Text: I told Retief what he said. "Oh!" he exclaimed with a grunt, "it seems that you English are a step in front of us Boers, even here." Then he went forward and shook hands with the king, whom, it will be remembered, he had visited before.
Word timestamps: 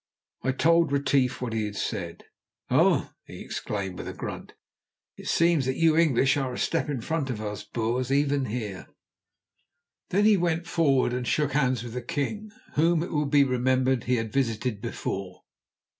I 0.41 0.51
told 0.51 0.91
Retief 0.91 1.41
what 1.43 1.53
he 1.53 1.71
said. 1.73 2.23
"Oh!" 2.71 3.11
he 3.23 3.39
exclaimed 3.41 3.99
with 3.99 4.07
a 4.07 4.15
grunt, 4.15 4.53
"it 5.15 5.27
seems 5.27 5.67
that 5.67 5.75
you 5.77 5.95
English 5.95 6.37
are 6.37 6.51
a 6.53 6.57
step 6.57 6.89
in 6.89 7.01
front 7.01 7.29
of 7.29 7.39
us 7.39 7.63
Boers, 7.63 8.11
even 8.11 8.45
here." 8.45 8.87
Then 10.09 10.25
he 10.25 10.37
went 10.37 10.65
forward 10.65 11.13
and 11.13 11.27
shook 11.27 11.51
hands 11.51 11.83
with 11.83 11.93
the 11.93 12.01
king, 12.01 12.49
whom, 12.73 13.03
it 13.03 13.11
will 13.11 13.27
be 13.29 13.43
remembered, 13.43 14.05
he 14.05 14.15
had 14.15 14.33
visited 14.33 14.81
before. 14.81 15.43